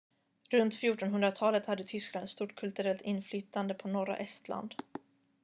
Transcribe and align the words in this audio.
runt 0.51 0.73
1400-talet 0.73 1.65
hade 1.67 1.83
tyskland 1.83 2.23
ett 2.23 2.29
stort 2.29 2.55
kulturellt 2.55 3.01
inflytande 3.01 3.73
på 3.73 3.87
norra 3.87 4.17
estland 4.17 4.75